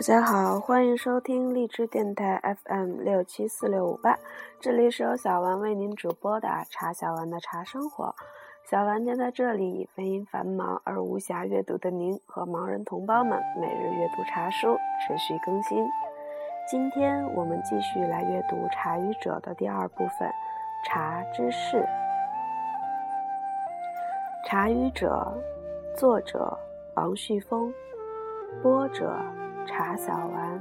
[0.00, 4.18] 大家好，欢迎收听荔枝电台 FM 六七四六五八，
[4.58, 8.14] 这里是由小丸为您主播的茶小丸的茶生活。
[8.64, 14.74] 小丸将在这里为因繁忙而无暇阅读的您和盲人同胞们每日阅读茶书，
[15.06, 15.86] 持续更新。
[16.66, 20.26] 今天我们继续来阅读《茶语者》的第二部分
[20.86, 21.76] 《茶之事》。
[24.48, 25.30] 《茶语者》
[25.94, 26.58] 作者
[26.94, 27.70] 王旭峰，
[28.62, 29.14] 播者。
[29.66, 30.60] 茶小丸，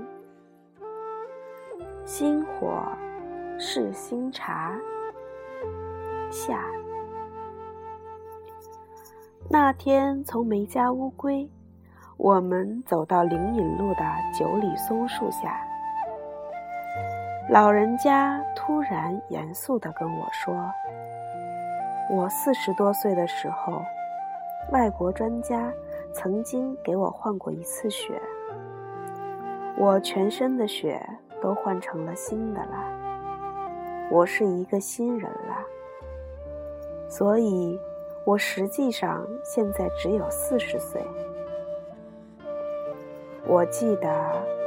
[2.05, 2.81] 心火
[3.57, 4.73] 是新茶。
[6.31, 6.63] 下
[9.49, 11.49] 那天从梅家乌龟，
[12.17, 14.01] 我们走到灵隐路的
[14.37, 15.59] 九里松树下，
[17.49, 20.71] 老人家突然严肃地跟我说
[22.11, 23.81] ：“我四十多岁的时候，
[24.71, 25.73] 外国专家
[26.13, 28.21] 曾经给我换过一次血。”
[29.79, 31.01] 我全身的血
[31.41, 35.65] 都换成了新的了，我是一个新人了，
[37.07, 37.79] 所以，
[38.25, 41.01] 我实际上现在只有四十岁。
[43.47, 44.11] 我记得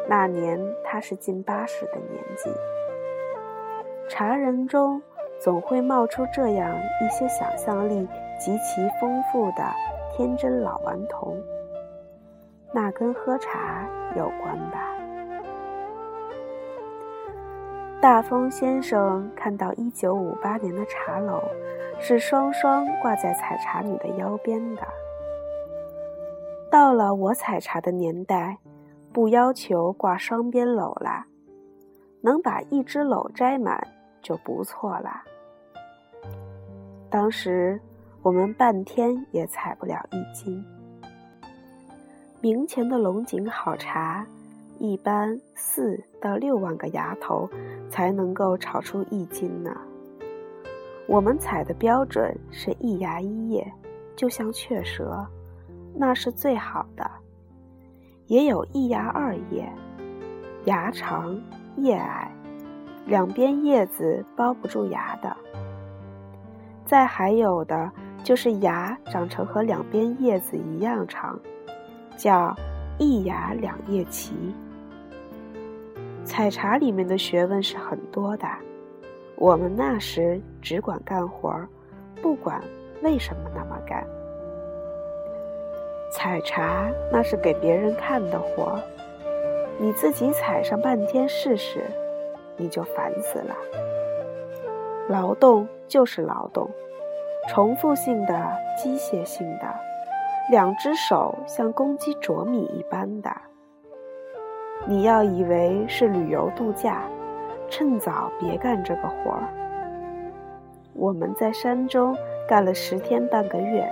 [0.08, 2.50] 那年他是近八十的年纪。
[4.08, 5.02] 茶人中
[5.38, 8.08] 总会冒出这样一些想象力
[8.40, 9.62] 极其丰富的
[10.16, 11.36] 天真老顽童，
[12.72, 14.88] 那跟喝茶有关吧？
[18.02, 21.40] 大风先生看到一九五八年的茶篓
[22.00, 24.82] 是双双挂在采茶女的腰边的。
[26.68, 28.58] 到了我采茶的年代，
[29.12, 31.24] 不要求挂双边篓啦，
[32.20, 33.86] 能把一只篓摘满
[34.20, 35.22] 就不错啦。
[37.08, 37.80] 当时
[38.20, 40.64] 我们半天也采不了一斤。
[42.40, 44.26] 明前的龙井好茶。
[44.82, 47.48] 一般四到六万个芽头
[47.88, 49.70] 才能够炒出一斤呢。
[51.06, 53.64] 我们采的标准是一芽一叶，
[54.16, 55.24] 就像雀舌，
[55.94, 57.08] 那是最好的。
[58.26, 59.72] 也有一芽二叶，
[60.64, 61.40] 芽长
[61.76, 62.28] 叶矮，
[63.06, 65.36] 两边叶子包不住芽的。
[66.84, 67.88] 再还有的
[68.24, 71.38] 就是芽长成和两边叶子一样长，
[72.16, 72.52] 叫
[72.98, 74.34] 一芽两叶齐。
[76.32, 78.48] 采茶里面的学问是很多的，
[79.36, 81.68] 我们那时只管干活儿，
[82.22, 82.58] 不管
[83.02, 84.02] 为什么那么干。
[86.10, 88.80] 采茶那是给别人看的活儿，
[89.78, 91.84] 你自己采上半天试试，
[92.56, 93.54] 你就烦死了。
[95.10, 96.66] 劳动就是劳动，
[97.50, 98.50] 重复性的、
[98.82, 99.66] 机械性的，
[100.50, 103.30] 两只手像公鸡啄米一般的。
[104.86, 107.02] 你要以为是旅游度假，
[107.70, 109.48] 趁早别干这个活儿。
[110.92, 112.16] 我们在山中
[112.48, 113.88] 干了十天半个月，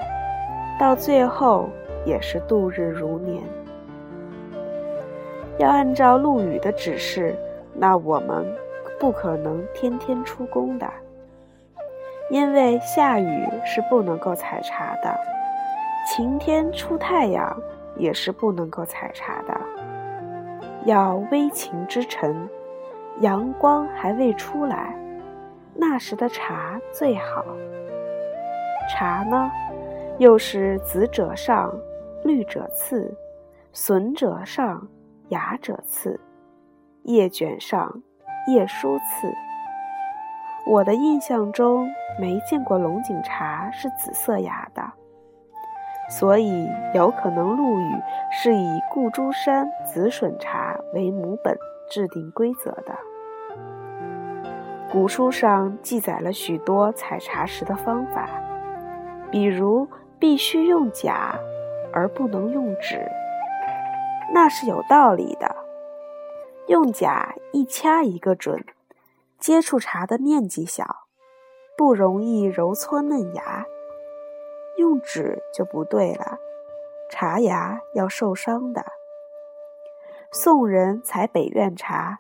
[0.78, 1.68] 到最后
[2.04, 3.42] 也是度日如年。
[5.58, 7.34] 要按照陆羽的指示，
[7.74, 8.44] 那我们
[8.98, 10.86] 不可能天天出工的，
[12.30, 15.14] 因为下雨是不能够采茶的，
[16.06, 17.56] 晴天出太阳
[17.96, 19.60] 也是不能够采茶的。
[20.84, 22.48] 要微晴之晨，
[23.20, 24.94] 阳光还未出来，
[25.74, 27.44] 那时的茶最好。
[28.88, 29.50] 茶呢，
[30.18, 31.72] 又是紫者上，
[32.24, 33.14] 绿者次，
[33.72, 34.88] 笋者上，
[35.28, 36.18] 芽者次，
[37.02, 38.02] 叶卷上，
[38.48, 39.32] 叶疏次。
[40.66, 41.88] 我的印象中
[42.18, 44.82] 没见过龙井茶是紫色芽的。
[46.10, 51.56] 所以有可能陆羽是以顾珠山紫笋茶为母本
[51.88, 52.98] 制定规则的。
[54.90, 58.28] 古书上记载了许多采茶时的方法，
[59.30, 59.86] 比如
[60.18, 61.38] 必须用甲，
[61.92, 63.08] 而不能用指，
[64.34, 65.54] 那是有道理的。
[66.66, 68.64] 用甲一掐一个准，
[69.38, 70.84] 接触茶的面积小，
[71.78, 73.64] 不容易揉搓嫩芽。
[74.80, 76.38] 用纸就不对了，
[77.10, 78.84] 茶芽要受伤的。
[80.32, 82.18] 宋人采北苑茶，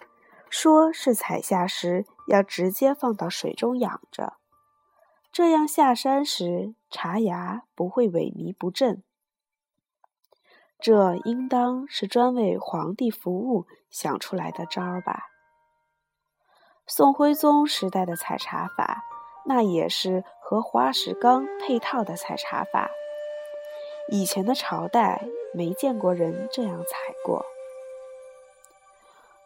[0.50, 4.34] 说是采下时要直接放到水中养着，
[5.32, 9.02] 这样下山时茶芽不会萎靡不振。
[10.78, 15.28] 这应当是专为皇帝服务想出来的招儿吧？
[16.86, 19.04] 宋徽宗时代的采茶法。
[19.44, 22.90] 那也是和花石纲配套的采茶法。
[24.08, 25.22] 以前的朝代
[25.54, 27.44] 没见过人这样采过。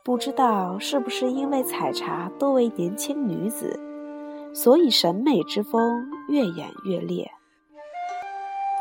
[0.03, 3.81] 不知道是不是因为采茶多为年轻女子，
[4.55, 7.31] 所以审美之风越演越烈。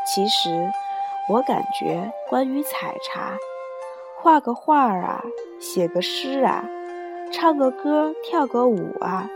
[0.06, 0.70] 其实，
[1.30, 3.38] 我感觉关于采茶，
[4.20, 5.24] 画个画儿啊，
[5.58, 6.62] 写个诗啊，
[7.32, 9.26] 唱个歌，跳个舞啊，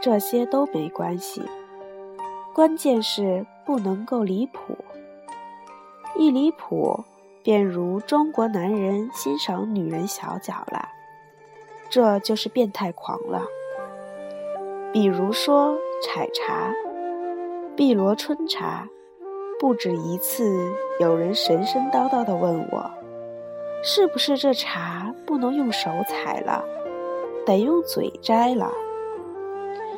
[0.00, 1.42] 这些都没关系。
[2.54, 4.76] 关键是不能够离谱，
[6.16, 7.04] 一离谱，
[7.42, 10.88] 便如中国男人欣赏女人小脚了，
[11.88, 13.44] 这就是变态狂了。
[14.92, 16.72] 比如说采茶，
[17.76, 18.88] 碧螺春茶。
[19.60, 22.90] 不止一次，有人神神叨叨地问我
[23.84, 26.64] ：“是不是这茶不能用手采了，
[27.44, 28.72] 得用嘴摘了？”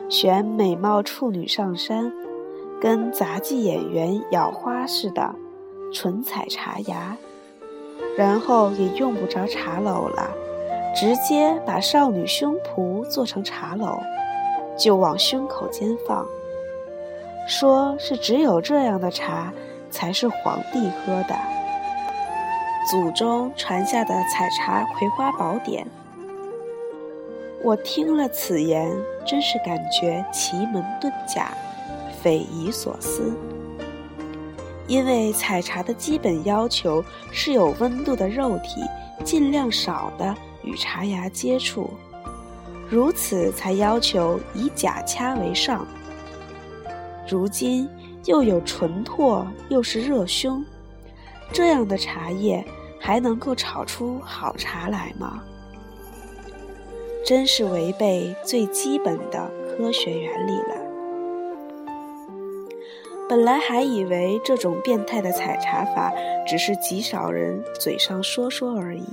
[0.09, 2.13] 选美貌处女上山，
[2.81, 5.35] 跟杂技演员咬花似的，
[5.93, 7.17] 纯采茶芽，
[8.17, 10.31] 然后也用不着茶篓了，
[10.95, 13.99] 直接把少女胸脯做成茶篓，
[14.77, 16.27] 就往胸口间放。
[17.49, 19.53] 说是只有这样的茶
[19.91, 21.35] 才是皇帝喝的，
[22.91, 25.87] 祖宗传下的采茶葵花宝典。
[27.65, 28.91] 我听了此言，
[29.25, 31.53] 真是感觉奇门遁甲，
[32.23, 33.33] 匪夷所思。
[34.89, 38.83] 因为采茶的基本要求是有温度的肉体
[39.25, 41.89] 尽量少的与茶芽接触，
[42.91, 45.87] 如此才要求以假掐为上。
[47.29, 47.89] 如今
[48.27, 50.63] 又有纯唾，又是热胸，
[51.53, 52.63] 这样的茶叶
[53.01, 55.43] 还能够炒出好茶来吗？
[57.25, 60.77] 真是违背最基本的科学原理了。
[63.29, 66.13] 本来还以为这种变态的采茶法
[66.47, 69.07] 只是极少人嘴上说说而已，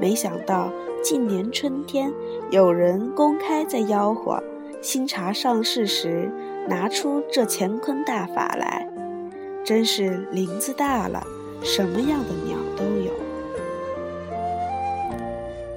[0.00, 0.70] 没想到
[1.02, 2.12] 近年春天
[2.50, 4.42] 有人公开在吆喝
[4.80, 6.30] 新茶上市时。
[6.68, 8.86] 拿出这乾坤大法来，
[9.64, 11.26] 真是林子大了，
[11.62, 13.07] 什么样的鸟都有。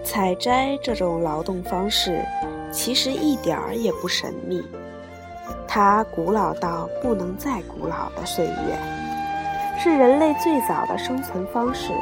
[0.03, 2.23] 采摘这种劳动方式，
[2.71, 4.61] 其实一点儿也不神秘，
[5.67, 8.77] 它古老到不能再古老的岁月，
[9.79, 11.93] 是人类最早的生存方式。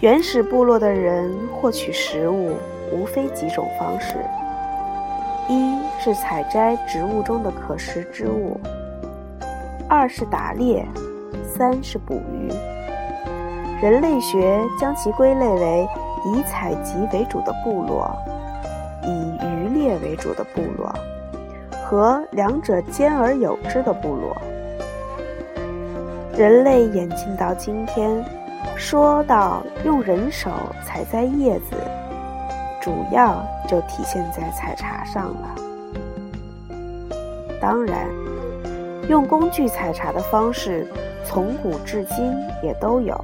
[0.00, 2.54] 原始部落的人获取食物，
[2.92, 4.16] 无非几种方式。
[5.48, 8.60] 一是采摘植物中的可食之物，
[9.88, 10.86] 二是打猎，
[11.44, 12.48] 三是捕鱼。
[13.82, 15.88] 人类学将其归类为
[16.24, 18.10] 以采集为主的部落，
[19.02, 20.94] 以渔猎为主的部落，
[21.84, 24.36] 和两者兼而有之的部落。
[26.36, 28.24] 人类演进到今天，
[28.76, 30.50] 说到用人手
[30.84, 31.76] 采摘叶子。
[32.82, 35.54] 主要就体现在采茶上了。
[37.60, 38.06] 当然，
[39.06, 40.86] 用工具采茶的方式，
[41.22, 43.22] 从古至今也都有。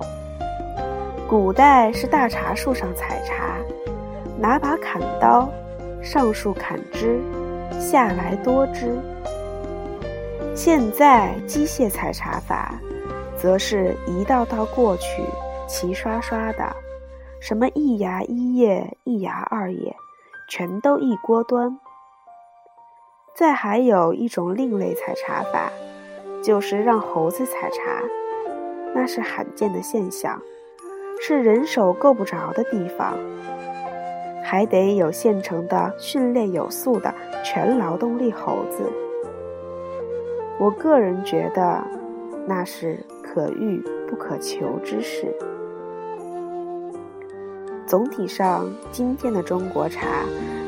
[1.28, 3.56] 古代是大茶树上采茶，
[4.38, 5.50] 拿把砍刀，
[6.00, 7.20] 上树砍枝，
[7.81, 8.96] 下来多枝。
[10.55, 12.81] 现在机械采茶法，
[13.37, 15.21] 则是一道道过去，
[15.66, 16.64] 齐刷刷的。
[17.40, 19.97] 什么一芽一叶，一芽二叶，
[20.49, 21.76] 全都一锅端。
[23.35, 25.73] 再还有一种另类采茶法，
[26.40, 28.00] 就是让猴子采茶，
[28.95, 30.40] 那是罕见的现象，
[31.20, 33.14] 是人手够不着的地方，
[34.44, 38.85] 还得有现成的训练有素的全劳动力猴子。
[40.58, 41.82] 我个人觉得，
[42.46, 45.35] 那是可遇不可求之事。
[47.87, 50.06] 总体上，今天的中国茶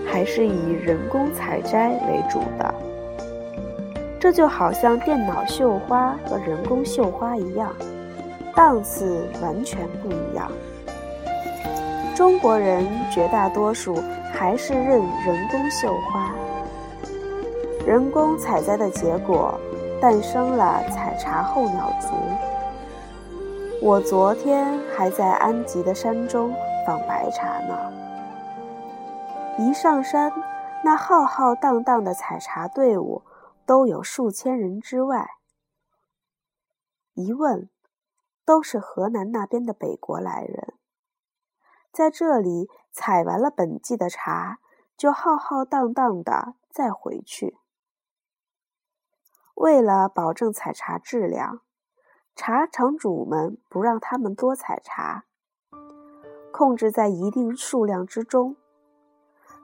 [0.06, 2.74] 还是以人工采摘为主的。
[4.20, 7.72] 这就好像电脑绣花和人工绣花一样，
[8.58, 10.50] 档次完全不一样。
[12.16, 13.94] 中国人绝大多数
[14.34, 16.34] 还是认人工绣花，
[17.86, 19.56] 人工采摘的结果，
[20.00, 22.08] 诞生了采茶候鸟族。
[23.80, 26.52] 我昨天还在安吉的山中。
[26.84, 27.92] 放白茶呢。
[29.58, 30.32] 一上山，
[30.82, 33.22] 那浩浩荡荡的采茶队伍
[33.66, 35.28] 都有数千人之外。
[37.12, 37.68] 一问，
[38.48, 40.72] 都是河南那边的北国来人，
[41.92, 44.58] 在这里采完了本季的茶，
[44.96, 47.58] 就浩浩荡荡的再回去。
[49.54, 51.60] 为了保证采茶质量，
[52.34, 55.26] 茶厂主们不让他们多采茶。
[56.50, 58.56] 控制在一定数量之中。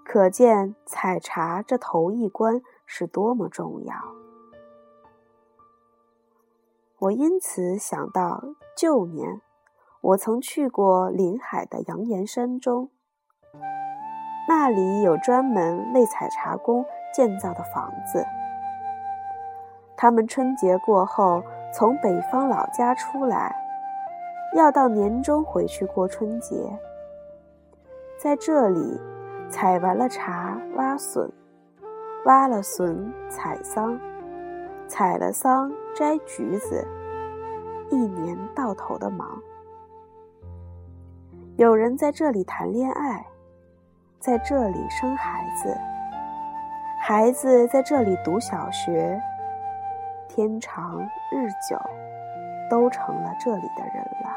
[0.04, 4.24] 可见采茶这头一关是多么重要。
[7.04, 8.42] 我因此想到
[8.75, 9.42] 旧年，
[10.00, 12.88] 我曾去过临海的阳岩山中，
[14.49, 16.82] 那里有专门为采茶工
[17.12, 18.25] 建造的房子。
[19.99, 21.42] 他们春节过后
[21.75, 23.54] 从北方老家出来，
[24.54, 26.78] 要到年终回去过春节，
[28.18, 28.99] 在这里。
[29.50, 31.28] 采完了茶，挖笋；
[32.25, 34.00] 挖了笋，采桑；
[34.88, 36.86] 采了桑，摘橘子。
[37.90, 39.40] 一年到头的忙。
[41.56, 43.24] 有人在这里谈恋爱，
[44.18, 45.76] 在这里生孩子，
[47.00, 49.20] 孩子在这里读小学。
[50.28, 51.00] 天长
[51.30, 51.78] 日久，
[52.68, 54.30] 都成了这里的人了。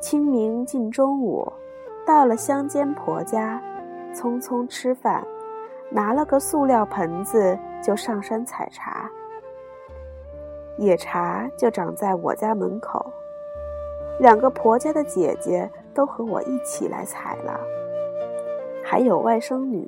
[0.00, 1.52] 清明近中午。
[2.06, 3.62] 到了乡间婆家，
[4.12, 5.22] 匆匆吃饭，
[5.90, 9.10] 拿了个塑料盆子就上山采茶。
[10.76, 13.04] 野茶就长在我家门口，
[14.18, 17.60] 两个婆家的姐姐都和我一起来采了，
[18.82, 19.86] 还有外甥女。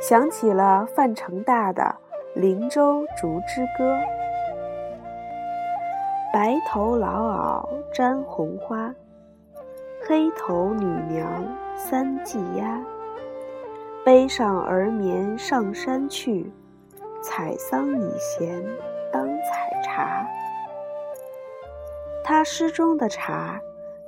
[0.00, 1.82] 想起了范成大的
[2.40, 3.94] 《林州竹枝歌》
[6.32, 8.94] ：“白头老媪沾红花。”
[10.08, 11.44] 黑头女娘
[11.76, 12.80] 三季鸦，
[14.10, 16.44] 背上儿眠上山去，
[17.22, 18.60] 采桑已闲
[19.12, 20.26] 当采茶。
[22.24, 23.60] 他诗中的茶，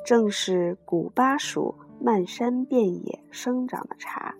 [0.04, 4.34] 正是古巴蜀漫山遍野生长的茶。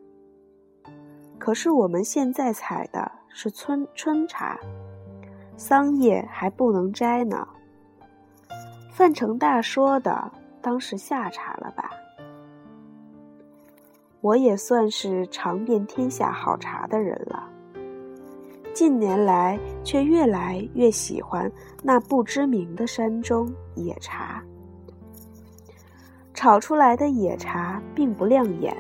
[1.39, 4.59] 可是我们现在采的是春春茶，
[5.57, 7.47] 桑叶还不能摘呢。
[8.91, 10.29] 范成大说的。
[10.61, 11.82] 当是夏茶了吧？
[14.23, 17.43] 我也算是尝遍天下好茶的人了。
[18.73, 21.51] 近年来却越来越喜欢
[21.83, 24.43] 那不知名的山中野茶。
[26.33, 28.75] 炒出来的野茶并不亮眼，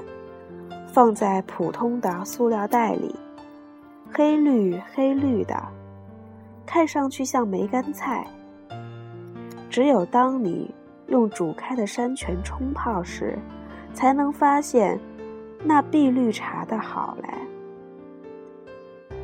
[0.87, 3.14] 放在普通的塑料袋里，
[4.11, 5.61] 黑绿黑绿的，
[6.64, 8.26] 看上去像梅干菜。
[9.68, 10.75] 只有当你。
[11.08, 13.38] 用煮开的山泉冲泡时，
[13.92, 14.99] 才能发现
[15.64, 17.28] 那碧绿茶的好嘞。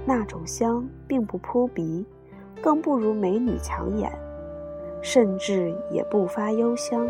[0.04, 2.07] 那种香并不扑鼻，
[2.62, 4.11] 更不如美女抢眼，
[5.02, 7.07] 甚至也不发幽香。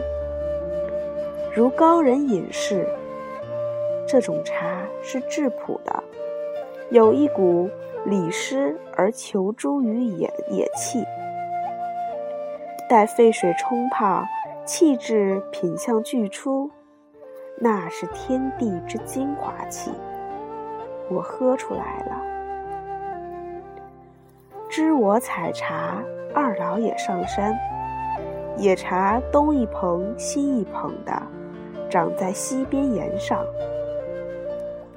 [1.54, 2.88] 如高人隐士，
[4.06, 6.02] 这种茶是质朴的，
[6.90, 7.68] 有一股
[8.04, 11.04] 礼失而求诸于野野气，
[12.88, 14.25] 待沸水冲泡。
[14.64, 16.70] 气质品相俱出，
[17.60, 19.92] 那是天地之精华气。
[21.10, 22.22] 我喝出来了。
[24.68, 26.02] 知我采茶，
[26.34, 27.58] 二老也上山。
[28.56, 31.22] 野茶东一捧西一捧的，
[31.88, 33.44] 长在溪边岩上。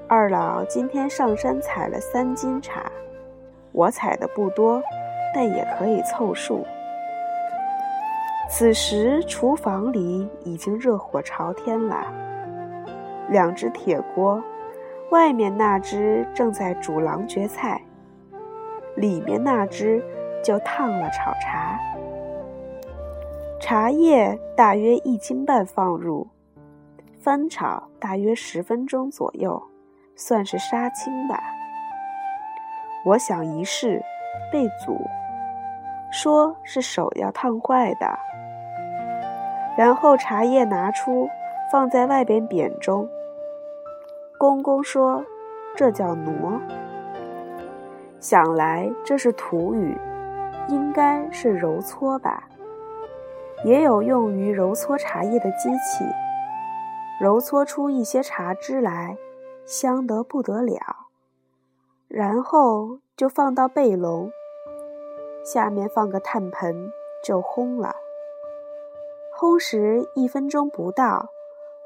[0.08, 2.92] 二老今天上山采了三斤茶，
[3.72, 4.82] 我采的不多，
[5.34, 6.66] 但也可以凑数。
[8.50, 12.06] 此时厨房里已经热火朝天了，
[13.30, 14.44] 两只铁锅，
[15.12, 17.82] 外面那只正在煮狼蕨菜，
[18.96, 20.04] 里面那只
[20.44, 21.80] 就烫了炒茶。
[23.60, 26.28] 茶叶大约一斤半放入，
[27.20, 29.62] 翻炒大约十分钟左右，
[30.16, 31.40] 算是杀青吧。
[33.06, 34.04] 我想一试，
[34.52, 35.00] 被阻，
[36.12, 38.20] 说是手要烫坏的。
[39.78, 41.30] 然后茶叶拿出，
[41.72, 43.08] 放在外边扁中。
[44.38, 45.24] 公公说
[45.74, 46.60] ：“这叫挪。”
[48.20, 49.98] 想来这是土语，
[50.68, 52.50] 应该是揉搓吧。
[53.64, 56.04] 也有用于揉搓茶叶的机器，
[57.22, 59.18] 揉搓出一些茶汁来，
[59.66, 61.08] 香得不得了。
[62.08, 64.30] 然后就放到背笼，
[65.46, 66.92] 下面放个炭盆，
[67.24, 67.96] 就烘了。
[69.40, 71.28] 烘时一分钟不到，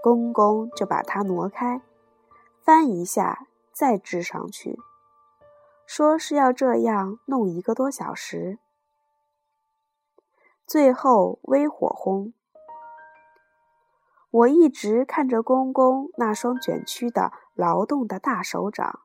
[0.05, 1.81] 公公就把它挪开，
[2.63, 4.77] 翻一下再支上去，
[5.87, 8.59] 说是要这样弄一个多小时。
[10.67, 12.33] 最后微火烘。
[14.29, 18.99] 我一直看着公公那双卷曲的劳动的大手掌，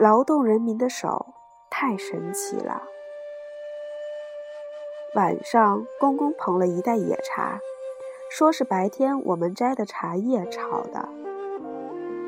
[0.00, 1.34] 劳动人民的手
[1.70, 2.82] 太神奇了。
[5.14, 7.60] 晚上，公公捧了一袋野茶，
[8.34, 11.06] 说是白天我们摘的茶叶炒的。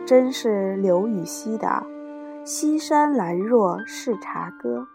[0.04, 1.66] 真是刘禹锡的
[2.44, 4.86] 《西山兰若是茶歌》：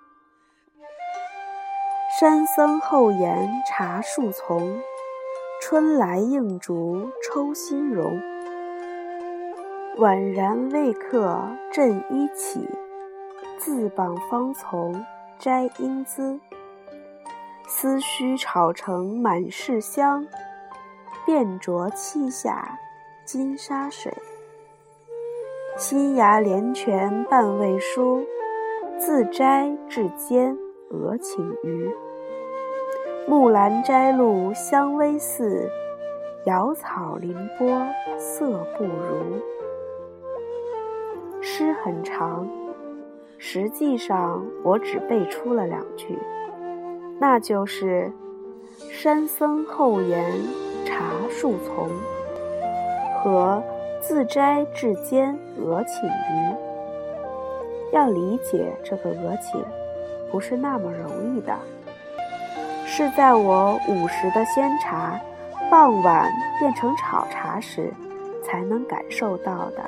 [2.19, 4.79] 山僧后檐茶树丛，
[5.59, 8.21] 春来映竹抽新容。
[9.97, 11.41] 宛然未克
[11.73, 12.69] 振衣起，
[13.57, 15.03] 自绑芳丛
[15.39, 16.39] 摘英姿。
[17.67, 20.27] 思绪炒成满室香，
[21.29, 22.75] 便酌沏下
[23.23, 24.11] 金沙水。
[25.77, 28.25] 新芽连泉半未疏，
[28.97, 30.57] 自摘至间
[30.89, 31.87] 鹅请鱼。
[33.27, 35.69] 木兰摘露香微似，
[36.47, 37.79] 瑶草凌波
[38.17, 39.39] 色不如。
[41.41, 42.49] 诗很长，
[43.37, 46.17] 实际上我只背出了两句，
[47.19, 48.11] 那就是
[48.89, 50.33] “山僧后檐
[50.99, 51.89] 茶树丛”
[53.23, 53.63] 和。
[54.01, 56.55] 自摘至煎鹅请鱼，
[57.91, 59.61] 要理解这个鹅请，
[60.31, 61.53] 不是那么容易的。
[62.85, 65.19] 是在我午时的鲜茶，
[65.69, 67.93] 傍晚变成炒茶时，
[68.41, 69.83] 才能感受到的。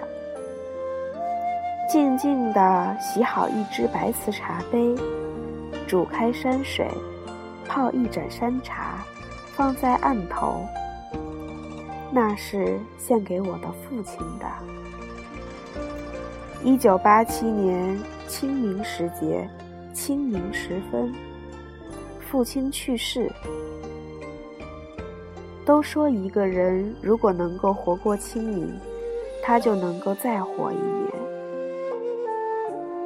[1.88, 4.94] 静静地洗好一只白瓷茶杯，
[5.88, 6.86] 煮开山水，
[7.66, 8.98] 泡一盏山茶，
[9.56, 10.66] 放在案头。
[12.14, 14.46] 那是献给我的父亲的。
[16.64, 19.50] 一九八七年清明时节，
[19.94, 21.12] 清明时分，
[22.20, 23.32] 父亲去世。
[25.64, 28.78] 都说一个人如果能够活过清明，
[29.42, 31.12] 他就能够再活一年。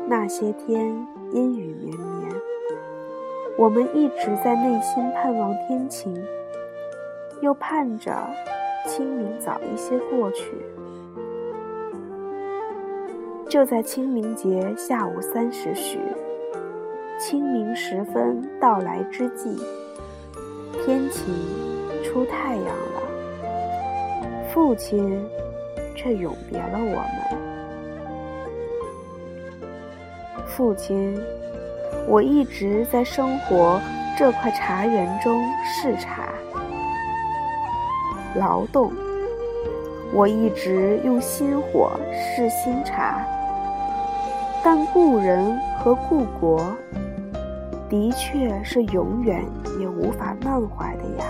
[0.07, 0.87] 那些天
[1.31, 2.31] 阴雨绵绵，
[3.57, 6.15] 我们一直在内心盼望天晴，
[7.41, 8.11] 又盼着。
[8.87, 10.45] 清明早一些过去，
[13.49, 15.99] 就在清明节下午三时许，
[17.17, 19.59] 清明时分到来之际，
[20.85, 21.33] 天晴，
[22.03, 23.01] 出太阳了，
[24.53, 25.19] 父亲
[25.95, 27.45] 却永别了我们。
[30.45, 31.19] 父亲，
[32.07, 33.81] 我一直在生活
[34.17, 36.29] 这块茶园中视察。
[38.35, 38.91] 劳动，
[40.13, 43.25] 我一直用心火试新茶，
[44.63, 46.61] 但故人和故国，
[47.89, 49.41] 的确是永远
[49.79, 51.25] 也无法忘怀的呀。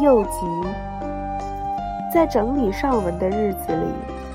[0.00, 0.30] 又急，
[2.12, 3.86] 在整理上文的日子里，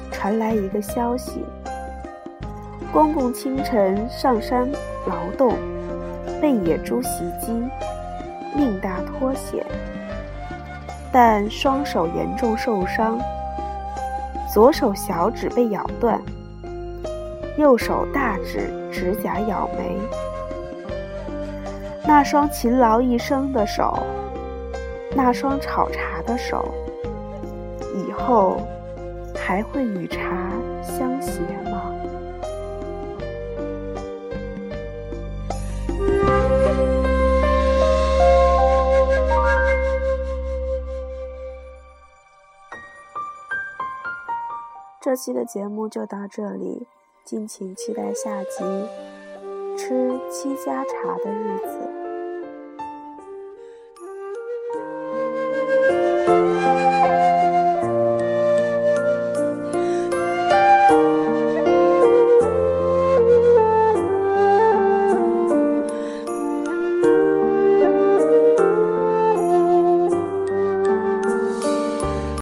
[0.10, 1.44] 传来一个消息：
[2.94, 4.70] 公公清晨上山
[5.06, 5.54] 劳动，
[6.40, 7.62] 被野猪袭击。
[8.60, 9.66] 命大脱险，
[11.14, 13.18] 但双手严重受伤，
[14.54, 16.22] 左手小指被咬断，
[17.58, 19.98] 右手大指指甲咬没。
[22.06, 24.04] 那双勤劳一生的手，
[25.16, 26.68] 那双炒茶的手，
[27.96, 28.58] 以后
[29.34, 30.20] 还会与茶
[30.84, 31.40] 相携
[45.20, 46.88] 期的节目就到这里，
[47.26, 48.64] 敬请期待下集
[49.78, 51.80] 《吃七家茶的日子》。